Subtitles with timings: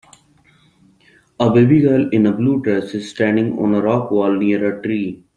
[1.39, 4.81] A baby girl in a blue dress is standing on a rock wall near a
[4.81, 5.23] tree.